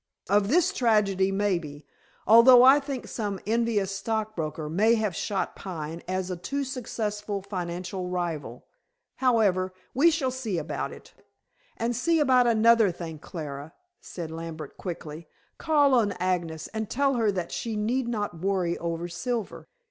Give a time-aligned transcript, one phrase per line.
[0.31, 1.85] Of this tragedy maybe,
[2.25, 8.09] although I think some envious stockbroker may have shot Pine as a too successful financial
[8.09, 8.65] rival.
[9.17, 11.13] However, we shall see about it."
[11.77, 15.27] "And see about another thing, Clara," said Lambert quickly.
[15.59, 19.67] "Call on Agnes and tell her that she need not worry over Silver.